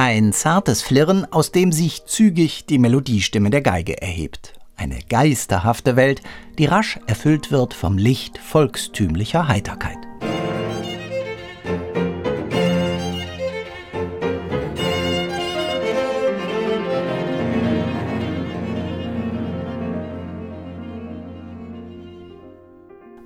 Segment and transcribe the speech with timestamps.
[0.00, 4.52] Ein zartes Flirren, aus dem sich zügig die Melodiestimme der Geige erhebt.
[4.76, 6.22] Eine geisterhafte Welt,
[6.56, 9.98] die rasch erfüllt wird vom Licht volkstümlicher Heiterkeit.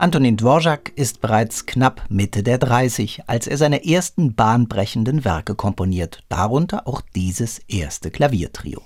[0.02, 6.24] Antonin Dvorak ist bereits knapp Mitte der 30, als er seine ersten bahnbrechenden Werke komponiert,
[6.28, 8.82] darunter auch dieses erste Klaviertrio.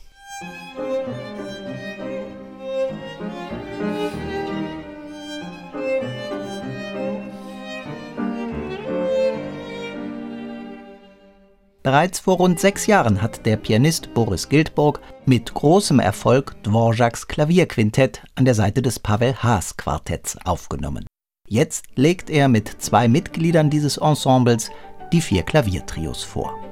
[11.86, 18.24] Bereits vor rund sechs Jahren hat der Pianist Boris Gildburg mit großem Erfolg Dvoraks Klavierquintett
[18.34, 21.06] an der Seite des Pavel Haas Quartetts aufgenommen.
[21.48, 24.70] Jetzt legt er mit zwei Mitgliedern dieses Ensembles
[25.12, 26.65] die vier Klaviertrios vor.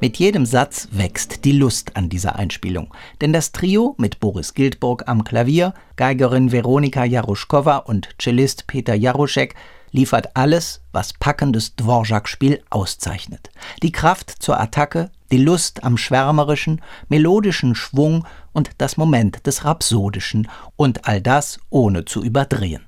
[0.00, 5.02] Mit jedem Satz wächst die Lust an dieser Einspielung, denn das Trio mit Boris Gildburg
[5.08, 9.56] am Klavier, Geigerin Veronika Jaruschkova und Cellist Peter Jaruschek
[9.90, 13.50] liefert alles, was packendes Dvorak-Spiel auszeichnet.
[13.82, 20.48] Die Kraft zur Attacke, die Lust am schwärmerischen, melodischen Schwung und das Moment des Rhapsodischen
[20.76, 22.87] und all das ohne zu überdrehen.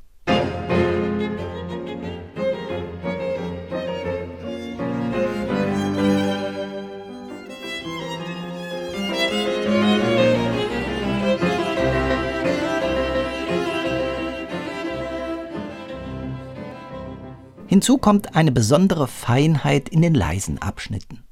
[17.70, 21.22] Hinzu kommt eine besondere Feinheit in den leisen Abschnitten.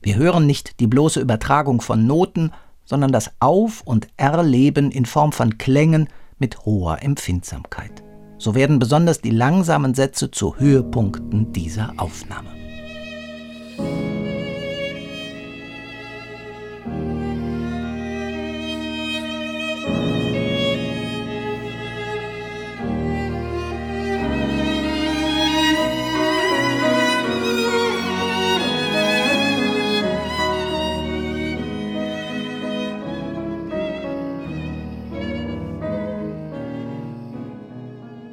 [0.00, 2.52] Wir hören nicht die bloße Übertragung von Noten,
[2.84, 6.08] sondern das Auf- und Erleben in Form von Klängen
[6.38, 8.04] mit hoher Empfindsamkeit.
[8.38, 12.59] So werden besonders die langsamen Sätze zu Höhepunkten dieser Aufnahme.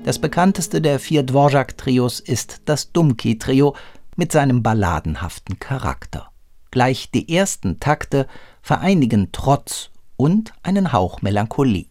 [0.07, 3.75] Das bekannteste der vier Dvorak-Trios ist das Dumki-Trio
[4.15, 6.31] mit seinem balladenhaften Charakter.
[6.71, 8.25] Gleich die ersten Takte
[8.61, 11.87] vereinigen Trotz und einen Hauch Melancholie.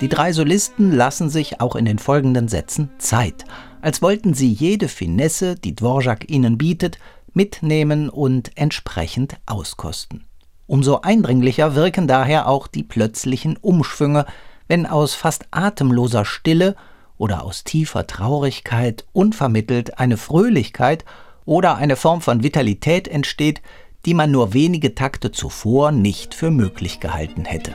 [0.00, 3.44] Die drei Solisten lassen sich auch in den folgenden Sätzen Zeit,
[3.80, 6.98] als wollten sie jede Finesse, die Dvorak ihnen bietet,
[7.32, 10.24] mitnehmen und entsprechend auskosten.
[10.66, 14.26] Umso eindringlicher wirken daher auch die plötzlichen Umschwünge,
[14.66, 16.74] wenn aus fast atemloser Stille
[17.16, 21.04] oder aus tiefer Traurigkeit unvermittelt eine Fröhlichkeit
[21.44, 23.62] oder eine Form von Vitalität entsteht,
[24.06, 27.74] die man nur wenige Takte zuvor nicht für möglich gehalten hätte.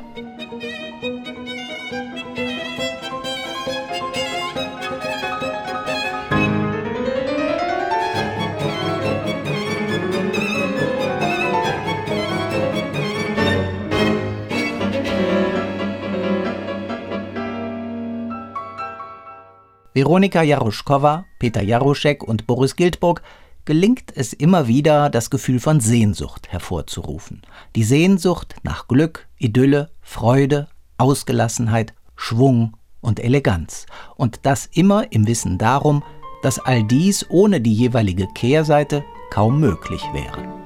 [20.00, 23.22] Veronika Jaruschkova, Peter Jaruschek und Boris Gildburg
[23.66, 27.42] gelingt es immer wieder, das Gefühl von Sehnsucht hervorzurufen.
[27.75, 33.88] Die Sehnsucht nach Glück, Idylle, Freude, Ausgelassenheit, Schwung und Eleganz.
[34.16, 36.01] Und das immer im Wissen darum,
[36.44, 40.59] dass all dies ohne die jeweilige Kehrseite kaum möglich wäre.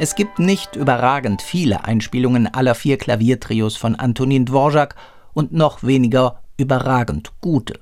[0.00, 4.94] Es gibt nicht überragend viele Einspielungen aller vier Klaviertrios von Antonin Dvorak
[5.32, 7.80] und noch weniger überragend gute.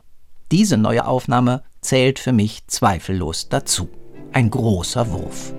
[0.51, 3.91] Diese neue Aufnahme zählt für mich zweifellos dazu.
[4.33, 5.53] Ein großer Wurf.